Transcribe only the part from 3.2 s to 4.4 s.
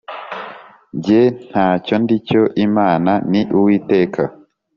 ni uwiteka